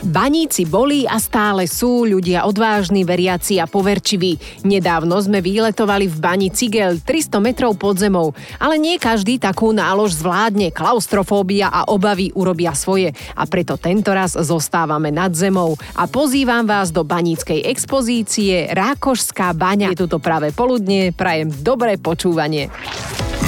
[0.00, 4.64] Baníci boli a stále sú ľudia odvážni, veriaci a poverčiví.
[4.64, 10.16] Nedávno sme výletovali v bani Cigel 300 metrov pod zemou, ale nie každý takú nálož
[10.16, 10.72] zvládne.
[10.72, 16.88] Klaustrofóbia a obavy urobia svoje a preto tento raz zostávame nad zemou a pozývam vás
[16.88, 19.92] do baníckej expozície Rákošská baňa.
[19.92, 22.72] Je tuto práve poludne, prajem dobré počúvanie.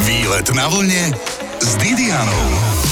[0.05, 1.17] Výlet na vlne
[1.65, 2.92] s Didianou.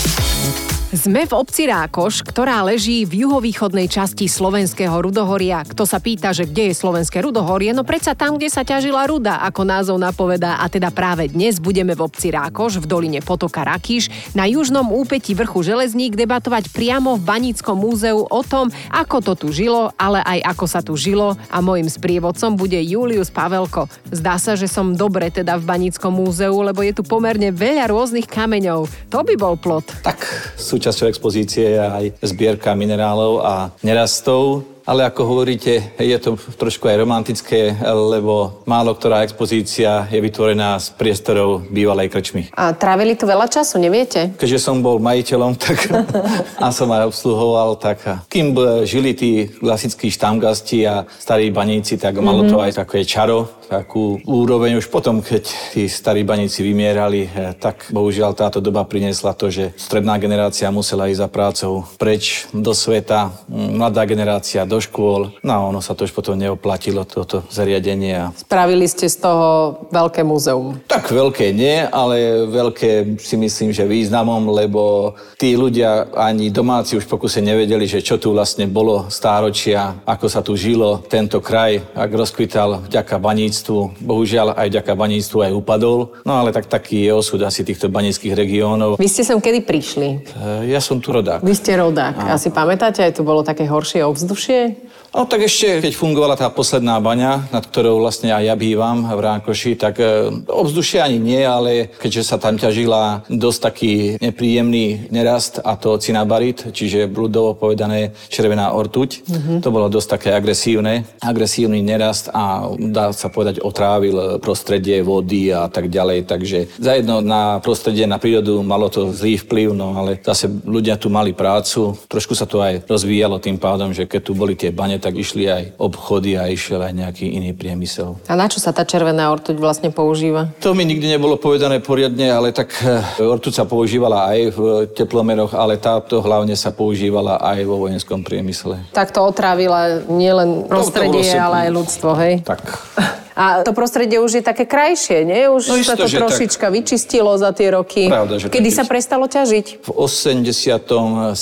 [0.90, 5.62] Sme v obci Rákoš, ktorá leží v juhovýchodnej časti slovenského rudohoria.
[5.62, 9.38] Kto sa pýta, že kde je slovenské rudohorie, no predsa tam, kde sa ťažila ruda,
[9.46, 10.58] ako názov napovedá.
[10.58, 15.30] A teda práve dnes budeme v obci Rákoš v doline potoka Rakíš na južnom úpeti
[15.30, 20.42] vrchu Železník debatovať priamo v Baníckom múzeu o tom, ako to tu žilo, ale aj
[20.42, 23.86] ako sa tu žilo a môjim sprievodcom bude Julius Pavelko.
[24.10, 28.26] Zdá sa, že som dobre teda v Baníckom múzeu, lebo je tu pomerne veľa rôznych
[28.26, 28.90] kameňov.
[29.14, 29.86] To by bol plot.
[30.02, 30.18] Tak
[30.58, 36.90] sú súčasťou expozície je aj zbierka minerálov a nerastov ale ako hovoríte, je to trošku
[36.90, 42.50] aj romantické, lebo málo ktorá expozícia je vytvorená z priestorov bývalej krčmy.
[42.58, 44.34] A trávili tu veľa času, neviete?
[44.34, 45.86] Keďže som bol majiteľom tak,
[46.64, 48.50] a som aj obsluhoval, tak kým
[48.82, 52.50] žili tí klasickí štamgasti a starí baníci, tak malo mm-hmm.
[52.50, 54.82] to aj také čaro, takú úroveň.
[54.82, 59.70] Už potom, keď tí starí baníci vymierali, eh, tak bohužiaľ táto doba priniesla to, že
[59.78, 65.30] stredná generácia musela ísť za prácou preč do sveta, mladá generácia do škôl.
[65.44, 68.32] No a ono sa to už potom neoplatilo, toto zariadenie.
[68.36, 70.80] Spravili ste z toho veľké múzeum?
[70.88, 77.06] Tak veľké nie, ale veľké si myslím, že významom, lebo tí ľudia ani domáci už
[77.06, 81.00] pokuse nevedeli, že čo tu vlastne bolo stáročia, ako sa tu žilo.
[81.08, 85.98] Tento kraj, ak rozkvital vďaka baníctvu, bohužiaľ aj vďaka baníctvu aj upadol.
[86.24, 88.96] No ale tak taký je osud asi týchto baníckých regiónov.
[89.00, 90.08] Vy ste sem kedy prišli?
[90.36, 91.40] E, ja som tu rodák.
[91.40, 92.14] Vy ste rodák.
[92.20, 92.36] A...
[92.36, 94.59] Asi pamätáte, aj tu bolo také horšie ovzdušie?
[94.60, 94.76] Dinge
[95.10, 99.18] No tak ešte, keď fungovala tá posledná baňa, nad ktorou vlastne aj ja bývam v
[99.18, 105.58] Rákoši, tak e, obzdušie ani nie, ale keďže sa tam ťažila dosť taký nepríjemný nerast
[105.66, 109.58] a to cinabarit, čiže blúdovo povedané červená ortuť, mm-hmm.
[109.66, 115.66] to bolo dosť také agresívne, agresívny nerast a dá sa povedať otrávil prostredie vody a
[115.66, 120.46] tak ďalej, takže zajedno na prostredie, na prírodu malo to zlý vplyv, no ale zase
[120.46, 124.54] ľudia tu mali prácu, trošku sa to aj rozvíjalo tým pádom, že keď tu boli
[124.54, 128.20] tie bane, tak išli aj obchody a išiel aj nejaký iný priemysel.
[128.28, 130.52] A na čo sa tá červená ortuť vlastne používa?
[130.60, 134.60] To mi nikdy nebolo povedané poriadne, ale tak eh, ortuť sa používala aj v
[134.92, 138.92] teplomeroch, ale táto hlavne sa používala aj vo vojenskom priemysle.
[138.92, 142.44] Tak to otrávila nielen prostredie, ale aj ľudstvo, hej?
[142.44, 142.60] Tak.
[143.40, 145.48] A to prostredie už je také krajšie, nie?
[145.48, 146.76] Už no isto, sa to trošička tak...
[146.76, 148.12] vyčistilo za tie roky.
[148.12, 149.80] Pravda, že Kedy sa prestalo ťažiť?
[149.80, 151.32] V 87.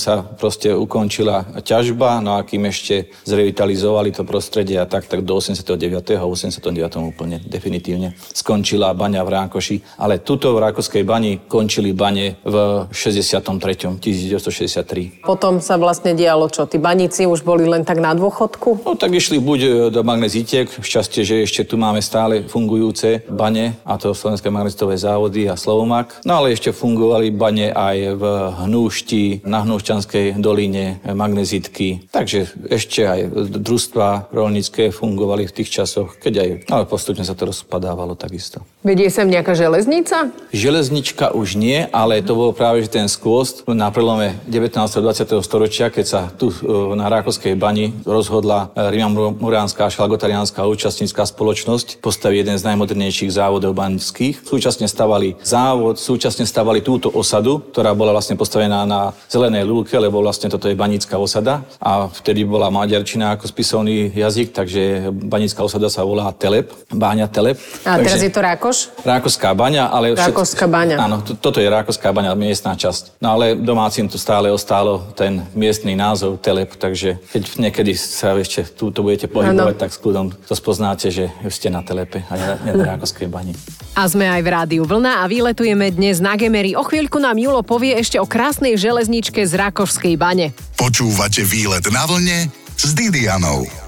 [0.00, 5.36] sa proste ukončila ťažba, no a kým ešte zrevitalizovali to prostredie a tak, tak do
[5.36, 5.92] 89.
[6.16, 6.72] a 89.
[7.04, 9.76] úplne definitívne skončila baňa v Rákoši.
[10.00, 14.00] Ale tuto v Rákoskej bani končili bane v 63.
[14.00, 15.20] 1963.
[15.20, 16.64] Potom sa vlastne dialo čo?
[16.64, 18.88] Tí baníci už boli len tak na dôchodku?
[18.88, 23.98] No tak išli buď do magnezitiek, šťastie, že ešte tu máme stále fungujúce bane, a
[23.98, 26.22] to Slovenské magnetové závody a Slovomak.
[26.22, 28.24] No ale ešte fungovali bane aj v
[28.66, 32.08] Hnúšti, na Hnúšťanskej doline, magnezitky.
[32.10, 33.20] Takže ešte aj
[33.58, 38.62] družstva rolnícke fungovali v tých časoch, keď aj, ale postupne sa to rozpadávalo takisto.
[38.82, 40.34] Vedie sem nejaká železnica?
[40.50, 44.74] Železnička už nie, ale to bol práve že ten skôst na prelome 19.
[44.74, 45.38] a 20.
[45.42, 46.56] storočia, keď sa tu e,
[46.98, 53.72] na Rákovskej bani rozhodla e, Rímam-Muránska a Šalgotariánska účastnícka spoločnosť postaví jeden z najmodernejších závodov
[53.72, 54.44] banských.
[54.44, 60.20] Súčasne stavali závod, súčasne stavali túto osadu, ktorá bola vlastne postavená na zelenej lúke, lebo
[60.20, 65.88] vlastne toto je banická osada a vtedy bola maďarčina ako spisovný jazyk, takže banická osada
[65.88, 67.56] sa volá Telep, Báňa Telep.
[67.86, 68.78] A takže, teraz je to Rákoš?
[69.06, 70.12] Rákoská baňa, ale...
[70.18, 70.96] Rákoská baňa.
[70.98, 73.22] Áno, to, toto je Rákoská baňa, miestná časť.
[73.22, 78.66] No ale domácim tu stále ostálo ten miestný názov Telep, takže keď niekedy sa ešte
[78.74, 79.80] túto budete pohybovať, ano.
[79.80, 83.52] tak s kľudom to spoznáte, že ste na telepe a na Rákovskej bani.
[83.92, 86.72] A sme aj v rádiu Vlna a vyletujeme dnes na Gemery.
[86.72, 90.56] O chvíľku nám Julo povie ešte o krásnej železničke z Rákošskej bane.
[90.80, 92.48] Počúvate výlet na vlne
[92.80, 93.81] s Didianou.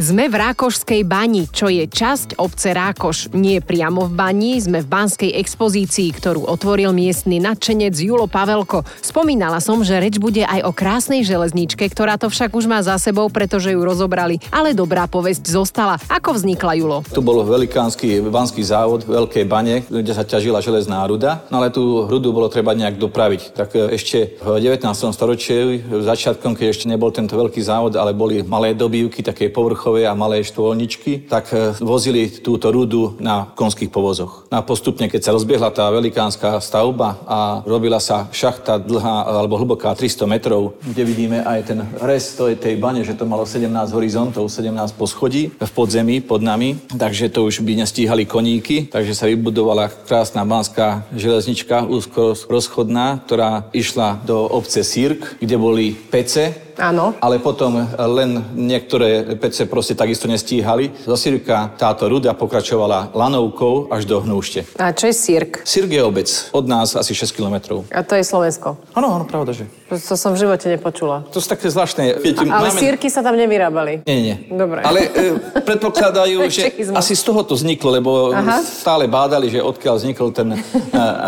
[0.00, 3.36] Sme v Rákošskej bani, čo je časť obce Rákoš.
[3.36, 8.88] Nie priamo v bani, sme v banskej expozícii, ktorú otvoril miestny nadšenec Julo Pavelko.
[9.04, 12.96] Spomínala som, že reč bude aj o krásnej železničke, ktorá to však už má za
[12.96, 14.40] sebou, pretože ju rozobrali.
[14.48, 16.00] Ale dobrá povesť zostala.
[16.08, 17.04] Ako vznikla Julo?
[17.12, 22.08] Tu bol velikánsky banský závod, veľké bane, kde sa ťažila železná ruda, no ale tú
[22.08, 23.42] rudu bolo treba nejak dopraviť.
[23.52, 24.88] Tak e, ešte v 19.
[25.12, 30.06] storočí, začiatkom, keď ešte nebol tento veľký závod, ale boli malé dobývky, také povrchové vlakové
[30.06, 34.46] a malé štôlničky, tak e, vozili túto rudu na konských povozoch.
[34.54, 39.90] A postupne, keď sa rozbiehla tá velikánska stavba a robila sa šachta dlhá alebo hlboká
[39.98, 44.46] 300 metrov, kde vidíme aj ten rez tej, tej bane, že to malo 17 horizontov,
[44.46, 49.90] 17 poschodí v podzemí pod nami, takže to už by nestíhali koníky, takže sa vybudovala
[50.06, 57.16] krásna banská železnička, úzko rozchodná, ktorá išla do obce Sirk, kde boli pece, Áno.
[57.20, 60.92] Ale potom len niektoré pece proste takisto nestíhali.
[61.04, 64.64] Zo Sirka táto ruda pokračovala lanovkou až do Hnúšte.
[64.80, 65.62] A čo je Sirk?
[65.64, 66.28] Sirk je obec.
[66.52, 67.84] Od nás asi 6 kilometrov.
[67.92, 68.76] A to je Slovensko?
[68.96, 69.64] Áno, áno, pravda, že.
[69.92, 71.28] To som v živote nepočula.
[71.36, 72.16] To sú také zvláštne.
[72.16, 72.80] Viete, A, ale máme...
[72.80, 74.08] sírky sa tam nevyrábali?
[74.08, 74.36] Nie, nie.
[74.48, 74.80] Dobre.
[74.80, 78.64] Ale e, predpokladajú, že asi z toho to vzniklo, lebo Aha.
[78.64, 80.58] stále bádali, že odkiaľ vznikol ten e,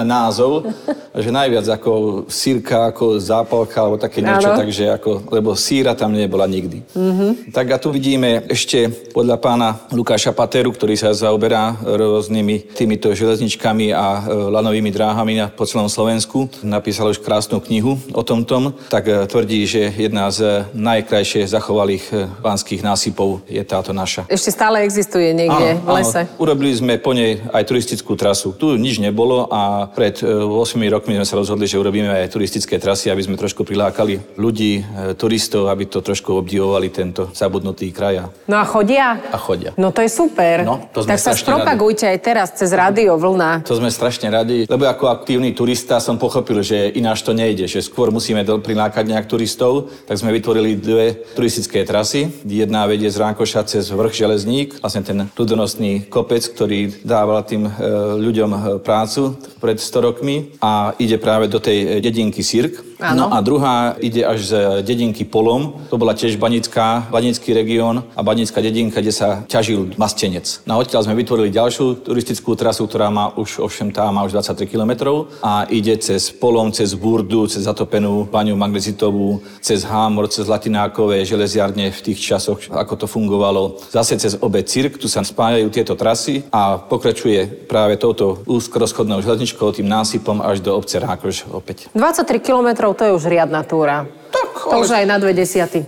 [0.09, 0.65] názov,
[1.13, 4.59] že najviac ako sírka, ako zápalka, alebo také niečo, ano.
[4.59, 6.81] takže ako, lebo síra tam nebola nikdy.
[6.97, 7.53] Mm-hmm.
[7.53, 13.93] Tak a tu vidíme ešte podľa pána Lukáša Pateru, ktorý sa zaoberá rôznymi týmito železničkami
[13.93, 16.49] a e, lanovými dráhami po celom Slovensku.
[16.65, 22.05] Napísal už krásnu knihu o tomto tom, tak e, tvrdí, že jedna z najkrajšie zachovalých
[22.15, 24.31] e, pánskych násypov je táto naša.
[24.31, 26.23] Ešte stále existuje niekde áno, v lese.
[26.23, 26.39] Áno.
[26.39, 28.55] Urobili sme po nej aj turistickú trasu.
[28.55, 32.79] Tu nič nebolo a pred 8 e, rokmi sme sa rozhodli, že urobíme aj turistické
[32.79, 34.87] trasy, aby sme trošku prilákali ľudí,
[35.25, 38.29] turistov, aby to trošku obdivovali tento zabudnutý kraj.
[38.45, 39.17] No a chodia?
[39.33, 39.73] A chodia.
[39.81, 40.69] No to je super.
[40.69, 43.65] No, to sme tak sa spropagujte aj teraz cez rádio Vlna.
[43.65, 47.81] To sme strašne radi, lebo ako aktívny turista som pochopil, že ináč to nejde, že
[47.81, 52.29] skôr musíme prilákať nejak turistov, tak sme vytvorili dve turistické trasy.
[52.45, 57.73] Jedna vedie z Ránkoša cez vrch Železník, vlastne ten ľudonosný kopec, ktorý dával tým e,
[58.21, 62.94] ľuďom e, prácu pred 100 rokmi a ide práve do tej dedinky Sirk.
[63.05, 63.29] Áno.
[63.29, 68.25] No a druhá ide až z dedinky Polom, to bola tiež Banická, Banický región a
[68.25, 70.65] Banická dedinka, kde sa ťažil mastenec.
[70.65, 74.33] Na no odtiaľ sme vytvorili ďalšiu turistickú trasu, ktorá má už, ovšem tá má už
[74.41, 80.49] 23 km a ide cez Polom, cez Burdu, cez zatopenú baňu magnezitovú, cez Hámor, cez
[80.49, 83.77] Latinákové železiarne v tých časoch, ako to fungovalo.
[83.93, 89.77] Zase cez obec Cirk, tu sa spájajú tieto trasy a pokračuje práve touto úzkorozchodnou železničkou,
[89.77, 91.93] tým násypom až do obce Rákoš opäť.
[91.93, 94.07] 23 kilometrov to je už riadna túra.
[94.35, 95.87] Tak, to už aj na dve desiaty.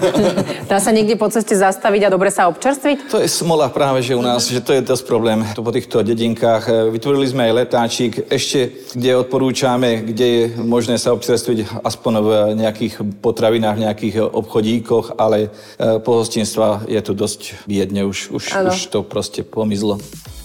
[0.70, 3.12] Dá sa niekde po ceste zastaviť a dobre sa občerstviť?
[3.12, 5.44] To je smola práve, že u nás, že to je dosť problém.
[5.52, 6.64] To po týchto dedinkách.
[6.64, 12.30] E, vytvorili sme aj letáčik, ešte kde odporúčame, kde je možné sa občerstviť aspoň v
[12.56, 18.76] nejakých potravinách, v nejakých obchodíkoch, ale e, pohostinstva je tu dosť biedne, už, už, už
[18.88, 20.00] to proste pomizlo.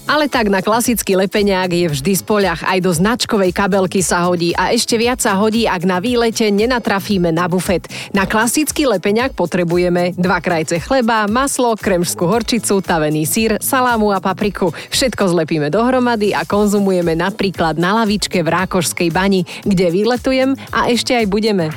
[0.09, 4.73] Ale tak na klasický lepeňák je vždy spoľah, aj do značkovej kabelky sa hodí a
[4.73, 7.85] ešte viac sa hodí, ak na výlete nenatrafíme na bufet.
[8.09, 14.73] Na klasický lepeňák potrebujeme dva krajce chleba, maslo, kremžskú horčicu, tavený sír, salámu a papriku.
[14.89, 21.13] Všetko zlepíme dohromady a konzumujeme napríklad na lavičke v Rákošskej bani, kde výletujem a ešte
[21.13, 21.69] aj budeme.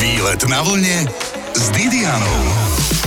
[0.00, 1.12] Výlet na vlne
[1.52, 2.99] s Didianou.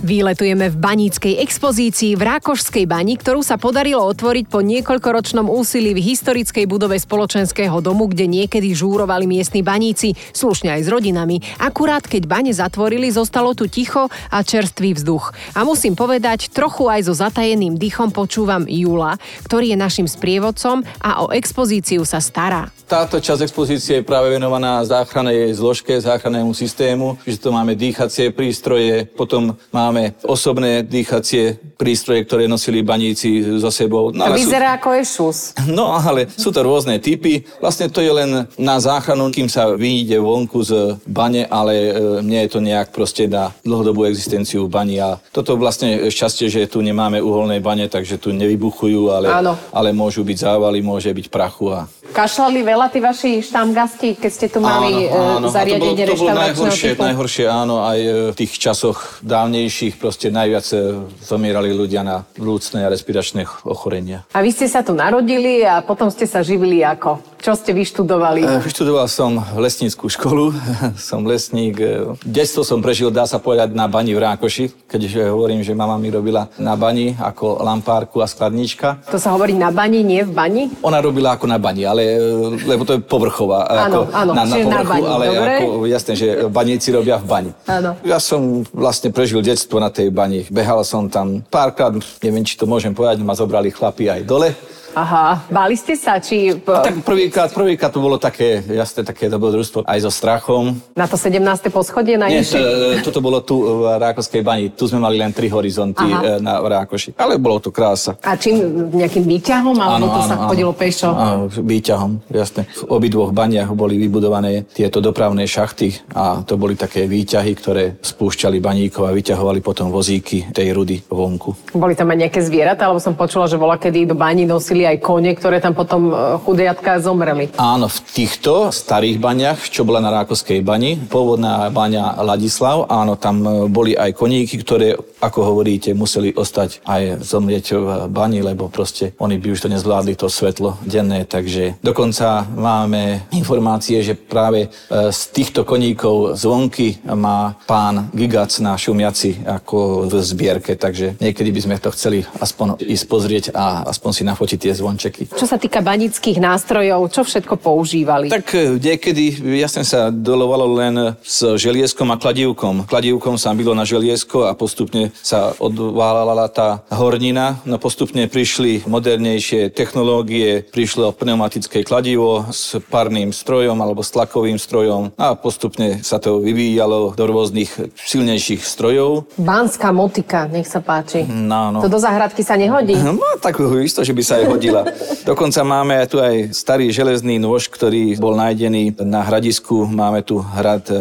[0.00, 6.00] Výletujeme v baníckej expozícii v Rákošskej bani, ktorú sa podarilo otvoriť po niekoľkoročnom úsilí v
[6.00, 11.44] historickej budove spoločenského domu, kde niekedy žúrovali miestni baníci, slušne aj s rodinami.
[11.60, 15.36] Akurát keď bane zatvorili, zostalo tu ticho a čerstvý vzduch.
[15.52, 21.28] A musím povedať, trochu aj so zatajeným dýchom počúvam Jula, ktorý je našim sprievodcom a
[21.28, 22.72] o expozíciu sa stará.
[22.90, 29.06] Táto časť expozície je práve venovaná záchrannej zložke, záchrannému systému, že to máme dýchacie prístroje,
[29.14, 29.89] potom máme
[30.24, 34.12] osobné dýchacie prístroje, ktoré nosili baníci so sebou.
[34.12, 34.78] No, vyzerá sú...
[34.80, 35.38] ako je šus.
[35.80, 37.46] No ale sú to rôzne typy.
[37.62, 42.44] Vlastne to je len na záchranu, kým sa vyjde vonku z bane, ale e, mne
[42.44, 45.00] je to nejak proste na dlhodobú existenciu bani.
[45.00, 49.30] A toto vlastne šťastie, že tu nemáme uholné bane, takže tu nevybuchujú, ale,
[49.72, 54.46] ale môžu byť závaly, môže byť prachu a Kašľali veľa tí vaši štamgasti, keď ste
[54.50, 55.48] tu mali áno, áno.
[55.48, 57.02] zariadenie to bolo, to bolo najhoršie, typu?
[57.06, 60.76] najhoršie, áno, aj e, v tých časoch dávnejších proste najviac e,
[61.22, 64.26] zomierali ľudia na vrúcne a respiračné ochorenia.
[64.34, 67.29] A vy ste sa tu narodili a potom ste sa živili ako?
[67.40, 68.44] Čo ste vyštudovali?
[68.44, 70.52] E, vyštudoval som lesníckú školu,
[71.08, 71.80] som lesník.
[71.80, 75.96] E, detstvo som prežil, dá sa povedať, na bani v Rákoši, keďže hovorím, že mama
[75.96, 79.00] mi robila na bani ako lampárku a skladnička.
[79.08, 80.62] To sa hovorí na bani, nie v bani?
[80.84, 83.88] Ona robila ako na bani, ale, e, lebo to je povrchová.
[83.88, 85.54] Áno, ako áno, na, na povrchu, na bani, ale dobre.
[85.56, 87.50] ako, jasné, že baníci robia v bani.
[87.64, 87.96] Áno.
[88.04, 90.44] Ja som vlastne prežil detstvo na tej bani.
[90.52, 94.52] Behal som tam párkrát, neviem, či to môžem povedať, ma zobrali chlapi aj dole.
[94.90, 99.86] Aha, báli ste sa, či A tak prvýkrát, prvýkrát to bolo také, jasné, také dobrodružstvo
[99.86, 100.82] aj so strachom.
[100.98, 101.38] na to 17.
[101.70, 102.58] poschodie Nie, najvyššie?
[102.58, 104.74] t- toto bolo tu v Rákovskej bani.
[104.74, 106.38] Tu sme mali len tri horizonty Aha.
[106.38, 107.14] e, na Rákoši.
[107.14, 108.18] Ale bolo to krása.
[108.26, 111.14] A čím, nejakým výťahom, alebo to sa chodilo pešo?
[111.14, 112.66] Áno, výťahom, jasné.
[112.74, 118.58] V obidvoch baniach boli vybudované tieto dopravné šachty a to boli také výťahy, ktoré spúšťali
[118.58, 121.78] baníkov a vyťahovali potom vozíky tej rudy vonku.
[121.78, 124.98] Boli tam aj nejaké zvieratá, lebo som počula, že bola kedy do bani nosili aj
[125.02, 127.52] kone, ktoré tam potom e, chudiatka zomreli.
[127.56, 133.42] Áno, v týchto starých baniach, čo bola na Rákovskej bani, pôvodná baňa Ladislav, áno, tam
[133.42, 139.12] e, boli aj koníky, ktoré, ako hovoríte, museli ostať aj zomrieť v bani, lebo proste
[139.20, 144.68] oni by už to nezvládli, to svetlo denné, takže dokonca máme informácie, že práve e,
[145.12, 151.60] z týchto koníkov zvonky má pán Gigac na Šumiaci ako v zbierke, takže niekedy by
[151.60, 155.22] sme to chceli aspoň ísť pozrieť a aspoň si nafotiť tie zvončeky.
[155.36, 158.32] Čo sa týka banických nástrojov, čo všetko používali?
[158.32, 162.88] Tak e, niekedy jasne sa dolovalo len s želieskom a kladívkom.
[162.88, 167.60] Kladívkom sa bylo na želiesko a postupne sa odválala tá hornina.
[167.66, 175.14] No postupne prišli modernejšie technológie, prišlo pneumatické kladivo s parným strojom alebo s tlakovým strojom
[175.18, 179.26] a postupne sa to vyvíjalo do rôznych silnejších strojov.
[179.40, 181.26] Banská motika, nech sa páči.
[181.26, 181.82] No, no.
[181.82, 182.96] To do záhradky sa nehodí?
[183.10, 184.82] No, tak isto, že by sa aj hodila.
[185.26, 189.88] Dokonca máme tu aj starý železný nôž, ktorý bol nájdený na hradisku.
[189.88, 190.96] Máme tu hrad e,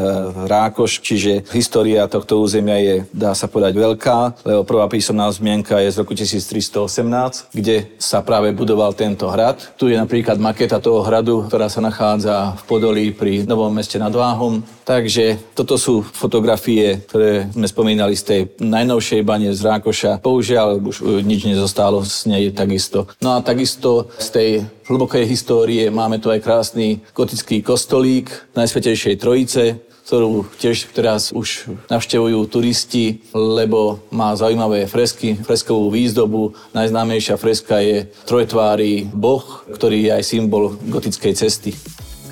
[0.50, 3.99] Rákoš, čiže história tohto územia je, dá sa povedať, veľká,
[4.48, 9.60] lebo prvá písomná zmienka je z roku 1318, kde sa práve budoval tento hrad.
[9.76, 14.16] Tu je napríklad maketa toho hradu, ktorá sa nachádza v Podolí pri Novom meste nad
[14.16, 14.64] Váhom.
[14.88, 20.24] Takže toto sú fotografie, ktoré sme spomínali z tej najnovšej bane z Rákoša.
[20.24, 23.06] Bohužiaľ už e, nič nezostalo z nej takisto.
[23.22, 24.50] No a takisto z tej
[24.90, 32.50] hlbokej histórie máme tu aj krásny gotický kostolík Najsvetejšej Trojice, ktorú tiež teraz už navštevujú
[32.50, 36.58] turisti, lebo má zaujímavé fresky, freskovú výzdobu.
[36.74, 41.78] Najznámejšia freska je trojtvári boh, ktorý je aj symbol gotickej cesty.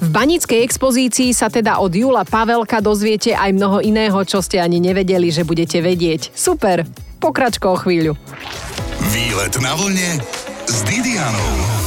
[0.01, 4.81] V banickej expozícii sa teda od Jula Pavelka dozviete aj mnoho iného, čo ste ani
[4.81, 6.33] nevedeli, že budete vedieť.
[6.33, 6.81] Super,
[7.21, 8.17] pokračko o chvíľu.
[9.13, 10.17] Výlet na vlne
[10.65, 11.86] s Didianou.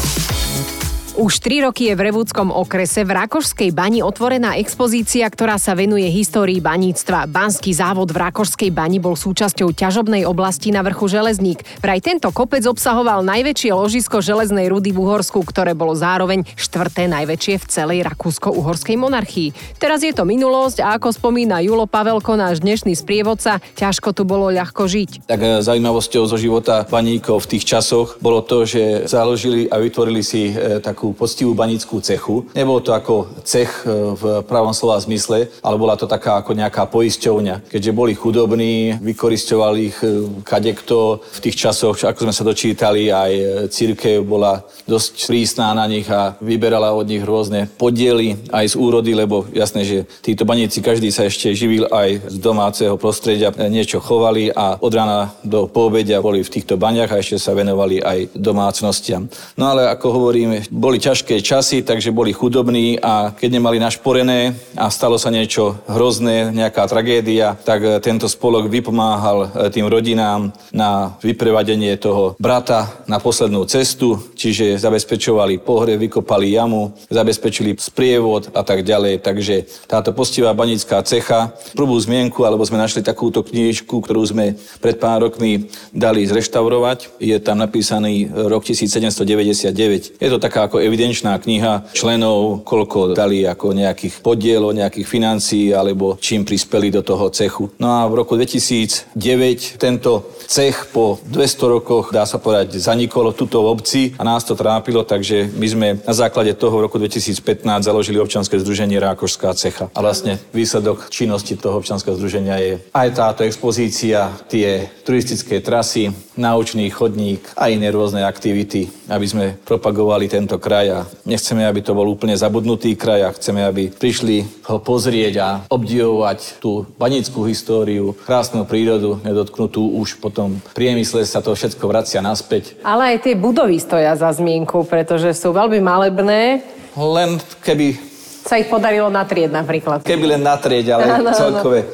[1.19, 6.07] Už 3 roky je v Revúdskom okrese v Rakošskej bani otvorená expozícia, ktorá sa venuje
[6.07, 7.27] histórii baníctva.
[7.27, 11.67] Banský závod v Rakošskej bani bol súčasťou ťažobnej oblasti na vrchu Železník.
[11.83, 17.59] Vraj tento kopec obsahoval najväčšie ložisko železnej rudy v Uhorsku, ktoré bolo zároveň štvrté najväčšie
[17.59, 19.83] v celej Rakúsko-Uhorskej monarchii.
[19.83, 24.47] Teraz je to minulosť a ako spomína Julo Pavelko, náš dnešný sprievodca, ťažko tu bolo
[24.55, 25.27] ľahko žiť.
[25.27, 30.23] Tak e, zaujímavosťou zo života baníkov v tých časoch bolo to, že založili a vytvorili
[30.23, 32.45] si e, takú poctivú banickú cechu.
[32.53, 36.85] Nebolo to ako cech e, v pravom slova zmysle, ale bola to taká ako nejaká
[36.93, 37.73] poisťovňa.
[37.73, 41.25] Keďže boli chudobní, vykoristovali ich e, kadekto.
[41.25, 46.05] V tých časoch, ako sme sa dočítali, aj e, církev bola dosť prísná na nich
[46.13, 51.09] a vyberala od nich rôzne podiely aj z úrody, lebo jasné, že títo baníci každý
[51.09, 56.45] sa ešte živil aj z domáceho prostredia, niečo chovali a od rána do poobedia boli
[56.45, 59.25] v týchto baniach a ešte sa venovali aj domácnostiam.
[59.57, 64.91] No ale ako hovorím, boli ťažké časy, takže boli chudobní a keď nemali našporené a
[64.91, 71.15] stalo sa niečo hrozné, nejaká tragédia, tak e, tento spolok vypomáhal e, tým rodinám na
[71.23, 78.83] vyprevadenie toho brata na poslednú cestu, čiže zabezpečovali pohre, vykopali jamu, zabezpečili sprievod a tak
[78.83, 79.23] ďalej.
[79.23, 84.99] Takže táto postivá banická cecha, prvú zmienku, alebo sme našli takúto knižku, ktorú sme pred
[84.99, 87.23] pár rokmi dali zreštaurovať.
[87.23, 90.19] Je tam napísaný rok 1799.
[90.19, 96.17] Je to taká ako evidenčná kniha členov, koľko dali ako nejakých podielov, nejakých financií alebo
[96.19, 97.71] čím prispeli do toho cechu.
[97.79, 103.63] No a v roku 2009 tento cech po 200 rokoch, dá sa povedať, zanikol tuto
[103.63, 107.39] v obci a nás to trápilo, takže my sme na základe toho v roku 2015
[107.87, 109.87] založili občanské združenie Rákošská cecha.
[109.95, 116.91] A vlastne výsledok činnosti toho občanského združenia je aj táto expozícia, tie turistické trasy, naučný
[116.91, 121.99] chodník a iné rôzne aktivity, aby sme propagovali tento kraj kraj a nechceme, aby to
[121.99, 128.15] bol úplne zabudnutý kraj a chceme, aby prišli ho pozrieť a obdivovať tú banickú históriu,
[128.15, 132.79] krásnu prírodu, nedotknutú už potom v priemysle sa to všetko vracia naspäť.
[132.87, 136.63] Ale aj tie budovy stoja za zmienku, pretože sú veľmi malebné.
[136.95, 138.10] Len keby
[138.45, 139.99] sa ich podarilo natrieť napríklad.
[140.03, 141.87] Keby len natrieť, ale no, celkové e,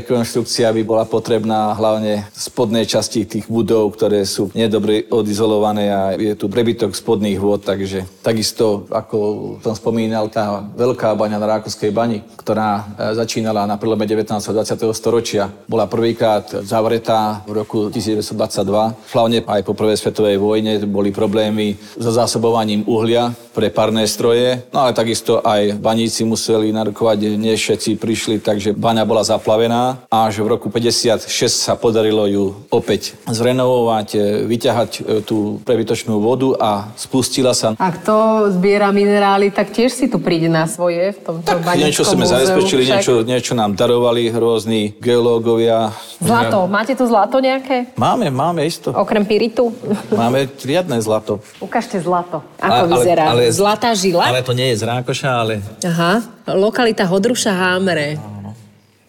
[0.00, 6.00] rekonštrukcia by bola potrebná hlavne v spodnej časti tých budov, ktoré sú nedobre odizolované a
[6.16, 9.18] je tu prebytok spodných vôd, takže takisto, ako
[9.60, 12.82] som spomínal, tá veľká baňa na Rákovskej bani, ktorá e,
[13.14, 14.32] začínala na prelome 19.
[14.32, 14.80] a 20.
[14.96, 19.12] storočia, bola prvýkrát zavretá v roku 1922.
[19.12, 24.86] Hlavne aj po prvej svetovej vojne boli problémy so zásobovaním uhlia pre parné stroje, no
[24.86, 30.06] ale takisto aj baníci museli narkovať, než všetci prišli, takže baňa bola zaplavená.
[30.06, 34.08] Až v roku 56 sa podarilo ju opäť zrenovovať,
[34.46, 37.74] vyťahať e, tú prebytočnú vodu a spustila sa.
[37.74, 42.06] A kto zbiera minerály, tak tiež si tu príde na svoje v tomto tak niečo
[42.06, 45.90] sme zabezpečili, niečo, niečo nám darovali rôzni geológovia.
[46.20, 46.68] Zlato.
[46.70, 47.90] Máte tu zlato nejaké?
[47.96, 48.92] Máme, máme isto.
[48.92, 49.72] Okrem piritu?
[50.12, 51.40] Máme riadne zlato.
[51.58, 52.44] Ukážte zlato.
[52.60, 53.24] Ako ale, vyzerá?
[53.32, 54.28] Ale, Zlatá žila?
[54.28, 56.20] Ale to nie je z Rákoša, ale Aha,
[56.52, 58.20] lokalita Hodruša Hámre.
[58.20, 58.52] Áno.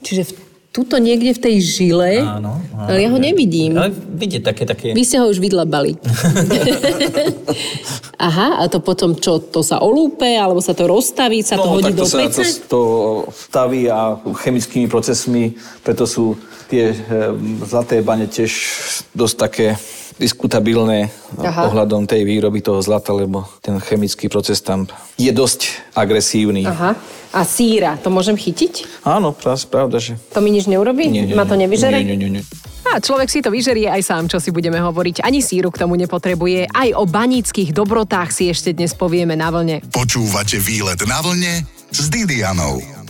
[0.02, 0.32] Čiže v,
[0.72, 3.76] tuto niekde v tej žile, áno, áno, ale ja ho nevidím.
[3.76, 4.96] Ale vidíte také, také...
[4.96, 6.00] Vy ste ho už vydlabali.
[8.22, 11.70] Aha, a to potom čo, to sa olúpe, alebo sa to rozstaví, sa no, to
[11.74, 12.46] hodí do pece?
[12.46, 12.82] to, to
[13.34, 16.38] staví a chemickými procesmi, preto sú
[16.72, 16.98] tie e,
[17.68, 18.52] zlaté bane tiež
[19.12, 19.68] dosť také
[20.16, 21.10] diskutabilné
[21.42, 21.68] Aha.
[21.68, 24.86] ohľadom tej výroby toho zlata, lebo ten chemický proces tam
[25.18, 26.64] je dosť agresívny.
[26.64, 26.96] Aha.
[27.32, 29.04] A síra, to môžem chytiť?
[29.08, 30.20] Áno, pravda, že...
[30.36, 31.08] To mi nič neurobí?
[31.08, 32.04] Nie, nie, Ma to nevyžere?
[32.04, 32.44] Nie, nie, nie.
[32.92, 35.24] A človek si to vyžerie aj sám, čo si budeme hovoriť.
[35.24, 36.68] Ani síru k tomu nepotrebuje.
[36.68, 39.80] Aj o baníckých dobrotách si ešte dnes povieme na vlne.
[39.96, 43.01] Počúvate výlet na vlne s Didianou.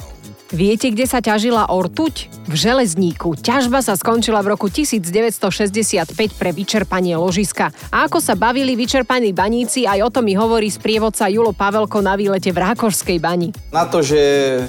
[0.51, 2.27] Viete, kde sa ťažila ortuť?
[2.51, 3.39] V železníku.
[3.39, 7.71] Ťažba sa skončila v roku 1965 pre vyčerpanie ložiska.
[7.87, 12.19] A ako sa bavili vyčerpaní baníci, aj o tom mi hovorí sprievodca Julo Pavelko na
[12.19, 13.55] výlete v Rákošskej bani.
[13.71, 14.19] Na to, že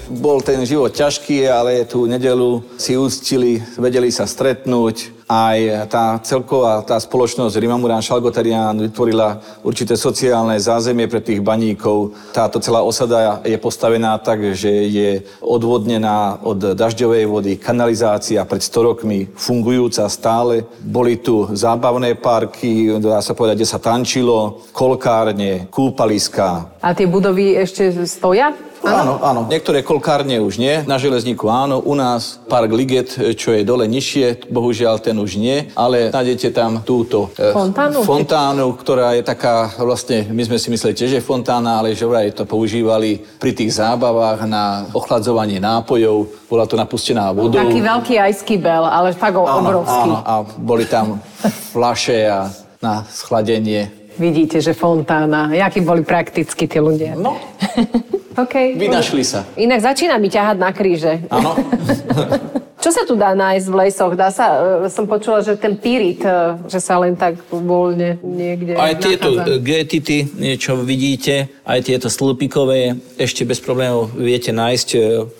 [0.07, 6.85] bol ten život ťažký, ale tú nedelu si ústili, vedeli sa stretnúť, aj tá celková
[6.85, 12.13] tá spoločnosť Rimamurán Šalgotarian vytvorila určité sociálne zázemie pre tých baníkov.
[12.37, 15.11] Táto celá osada je postavená tak, že je
[15.41, 20.69] odvodnená od dažďovej vody, kanalizácia pred 100 rokmi fungujúca stále.
[20.85, 26.77] Boli tu zábavné parky, dá sa povedať, kde sa tančilo, kolkárne, kúpaliska.
[26.85, 28.53] A tie budovy ešte stoja?
[28.83, 29.41] Áno, áno.
[29.47, 30.83] Niektoré kolkárne už nie.
[30.85, 31.79] Na železníku áno.
[31.79, 35.71] U nás park Liget, čo je dole nižšie, bohužiaľ ten už nie.
[35.79, 40.99] Ale nájdete tam túto e, fontánu, fontánu ktorá je taká, vlastne, my sme si mysleli
[40.99, 46.51] tiež, že fontána, ale že vraj to používali pri tých zábavách na ochladzovanie nápojov.
[46.51, 47.57] Bola to napustená vodou.
[47.57, 50.09] Taký veľký ice bell, ale fakt áno, obrovský.
[50.11, 51.23] Áno, a boli tam
[51.71, 52.51] flaše a
[52.83, 54.03] na schladenie.
[54.19, 55.49] Vidíte, že fontána.
[55.55, 57.17] Jakí boli prakticky tí ľudia.
[57.17, 57.39] No.
[58.37, 58.75] Okay.
[58.77, 59.45] Vynašli sa.
[59.61, 61.29] Inak začína mi ťahať na kríže.
[61.29, 61.53] Áno.
[62.83, 64.13] Čo sa tu dá nájsť v lesoch?
[64.19, 64.47] Dá sa,
[64.83, 69.39] e, som počula, že ten pirit, e, že sa len tak voľne niekde Aj tieto
[69.39, 74.89] e, getity, niečo vidíte, aj tieto slupikové, ešte bez problémov viete nájsť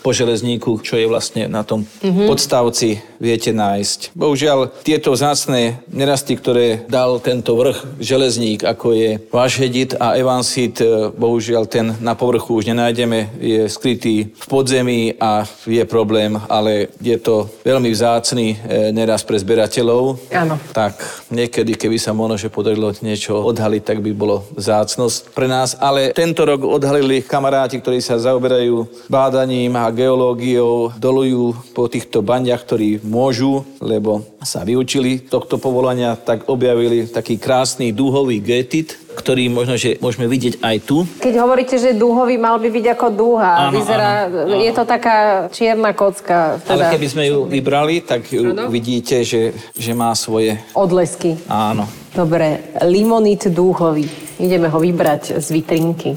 [0.03, 2.27] po železníku, čo je vlastne na tom mm-hmm.
[2.31, 4.15] podstavci, viete nájsť.
[4.15, 10.83] Bohužiaľ, tieto vzácne nerasty, ktoré dal tento vrch železník, ako je Vášhedit a Evansit,
[11.19, 17.17] bohužiaľ ten na povrchu už nenájdeme, je skrytý v podzemí a je problém, ale je
[17.19, 18.57] to veľmi vzácný e,
[18.95, 20.31] neraz pre zberateľov.
[20.31, 20.59] Áno.
[20.71, 25.75] Tak niekedy, keby sa možno, že podarilo niečo odhaliť, tak by bolo vzácnosť pre nás.
[25.79, 32.63] Ale tento rok odhalili kamaráti, ktorí sa zaoberajú bádaním a geológiou, dolujú po týchto bandiach,
[32.63, 39.77] ktorí môžu, lebo sa vyučili tohto povolania, tak objavili taký krásny dúhový getit, ktorý možno,
[39.77, 41.05] že môžeme vidieť aj tu.
[41.21, 44.57] Keď hovoríte, že dúhový mal by byť ako dúha, áno, vyzerá, áno, áno.
[44.57, 45.17] je to taká
[45.53, 46.59] čierna kocka.
[46.65, 46.89] Teda.
[46.89, 48.73] Ale keby sme ju vybrali, tak ju áno.
[48.73, 50.57] vidíte, že, že má svoje...
[50.73, 51.37] Odlesky.
[51.47, 51.85] Áno.
[52.13, 54.05] Dobre, limonit dúhový.
[54.41, 56.17] Ideme ho vybrať z vitrinky.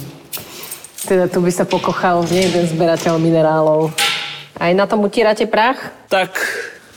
[1.05, 3.93] Teda tu by sa pokochal nie jeden zberateľ minerálov.
[4.55, 5.77] Aj na tom utierate prach?
[6.07, 6.31] Tak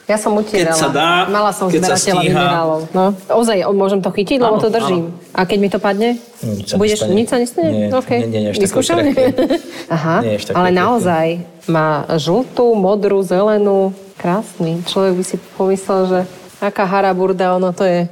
[0.08, 0.72] ja som utierala.
[0.72, 2.80] Keď sa dá, Mala som keď zberateľa minerálov.
[2.96, 3.12] No.
[3.28, 5.12] Ozaj, môžem to chytiť, lebo to držím.
[5.12, 5.36] Áno.
[5.36, 6.16] A keď mi to padne?
[6.40, 7.12] Nič sa Budeš, nestane.
[7.12, 7.68] Nič sa nestane?
[7.68, 8.18] Nie, okay.
[8.24, 9.14] nie, nie, nie?
[9.96, 13.92] Aha, nie ale naozaj má žltú, modrú, zelenú.
[14.18, 14.82] Krásny.
[14.88, 16.20] Človek by si pomyslel, že
[16.58, 18.06] aká haraburda, ono to je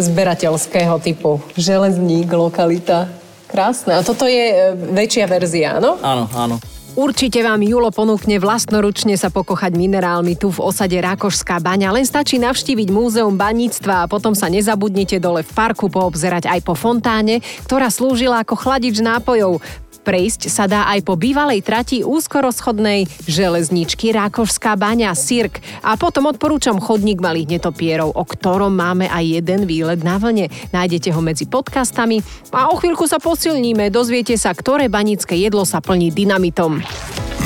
[0.00, 1.40] zberateľského typu.
[1.56, 3.08] Železník, lokalita.
[3.50, 3.98] Krásne.
[3.98, 4.56] A toto je e,
[4.94, 5.98] väčšia verzia, áno?
[5.98, 6.56] Áno, áno.
[6.98, 11.94] Určite vám Julo ponúkne vlastnoručne sa pokochať minerálmi tu v osade Rákošská baňa.
[11.94, 16.74] Len stačí navštíviť múzeum baníctva a potom sa nezabudnite dole v parku poobzerať aj po
[16.74, 19.62] fontáne, ktorá slúžila ako chladič nápojov.
[20.00, 26.80] Prejsť sa dá aj po bývalej trati úzkorozchodnej železničky Rákošská baňa Sirk a potom odporúčam
[26.80, 30.48] chodník malých netopierov, o ktorom máme aj jeden výlet na vlne.
[30.72, 32.24] Nájdete ho medzi podcastami
[32.54, 36.80] a o chvíľku sa posilníme, dozviete sa, ktoré banické jedlo sa plní dynamitom.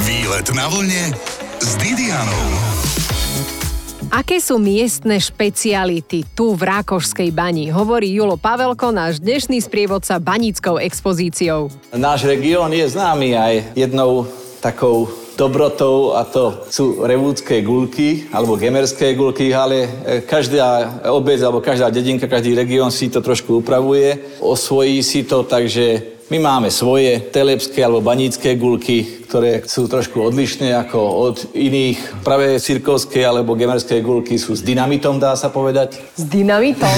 [0.06, 1.10] Výlet na vlne
[1.58, 2.73] s Didianou.
[4.14, 7.66] Aké sú miestne špeciality tu v Rákošskej bani?
[7.74, 11.66] Hovorí Julo Pavelko, náš dnešný sprievodca banickou expozíciou.
[11.90, 14.30] Náš región je známy aj jednou
[14.62, 21.58] takou dobrotou a to sú revúdske gulky alebo gemerské gulky, ale e, každá obec alebo
[21.58, 27.18] každá dedinka, každý región si to trošku upravuje, osvojí si to, takže my máme svoje
[27.34, 32.22] telepské alebo banícké gulky, ktoré sú trošku odlišné ako od iných.
[32.22, 35.98] Pravé cirkovské alebo gemerské gulky sú s dynamitom, dá sa povedať.
[36.14, 36.94] S dynamitom?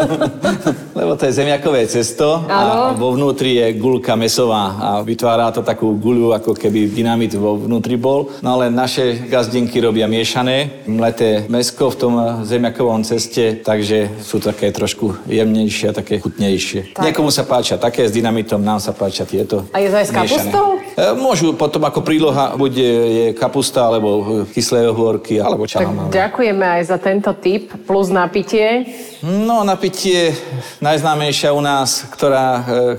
[0.96, 5.92] Lebo to je zemiakové cesto a vo vnútri je gulka mesová a vytvára to takú
[5.92, 8.32] guľu, ako keby dynamit vo vnútri bol.
[8.40, 12.12] No ale naše gazdinky robia miešané, mleté mesko v tom
[12.48, 16.96] zemiakovom ceste, takže sú také trošku jemnejšie a také chutnejšie.
[16.96, 17.12] Tak.
[17.12, 20.12] Niekomu sa páčia také s dynamitom, nám sa páčia tieto A je to aj s
[20.16, 20.80] kapustou?
[20.96, 26.66] E, môžu potom ako príloha buď je kapusta, alebo kyslé ohôrky, alebo čo tak ďakujeme
[26.66, 28.86] aj za tento tip, plus napitie.
[29.22, 30.34] No, napitie
[30.80, 32.46] najznámejšia u nás, ktorá,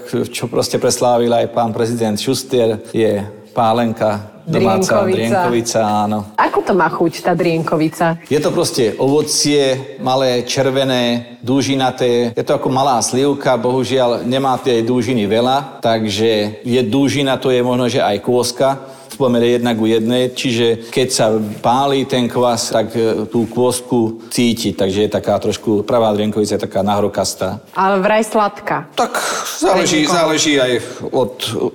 [0.06, 3.22] e, čo proste preslávil aj pán prezident Šustier, je
[3.52, 5.16] pálenka domáca drienkovica.
[5.16, 6.20] drienkovica, áno.
[6.36, 8.20] Ako to má chuť, tá drienkovica?
[8.28, 12.36] Je to proste ovocie, malé, červené, dúžinaté.
[12.36, 17.64] Je to ako malá slivka, bohužiaľ nemá tej dúžiny veľa, takže je dúžina, to je
[17.64, 18.70] možno, že aj kôska
[19.12, 24.24] v pomere jedna ku jednej, čiže keď sa páli ten kvas, tak e, tú kôsku
[24.32, 27.60] cíti, takže je taká trošku, pravá drienkovica je taká nahrokastá.
[27.76, 28.88] Ale vraj sladká.
[28.96, 29.20] Tak
[29.60, 31.32] záleží, záleží aj od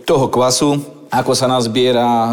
[0.09, 2.31] toho kvasu ako sa nazbiera, e,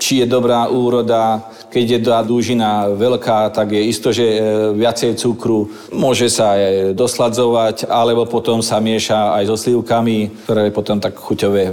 [0.00, 1.44] či je dobrá úroda.
[1.68, 4.38] Keď je tá dúžina veľká, tak je isto, že e,
[4.72, 10.98] viacej cukru môže sa aj dosladzovať, alebo potom sa mieša aj so slivkami, ktoré potom
[10.98, 11.72] tak chuťové e,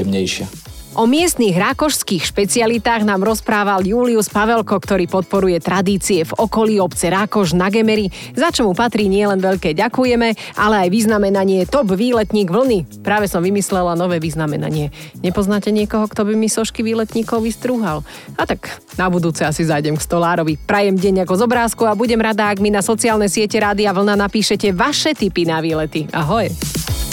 [0.00, 0.73] jemnejšie.
[0.94, 7.58] O miestnych rákošských špecialitách nám rozprával Julius Pavelko, ktorý podporuje tradície v okolí obce Rákoš
[7.58, 13.02] na Gemery, za čo mu patrí nielen veľké ďakujeme, ale aj vyznamenanie Top výletník vlny.
[13.02, 14.94] Práve som vymyslela nové vyznamenanie.
[15.18, 18.06] Nepoznáte niekoho, kto by mi sošky výletníkov vystrúhal?
[18.38, 20.54] A tak na budúce asi zájdem k stolárovi.
[20.62, 24.14] Prajem deň ako z obrázku a budem rada, ak mi na sociálne siete Rádia Vlna
[24.14, 26.06] napíšete vaše tipy na výlety.
[26.14, 26.83] Ahoj!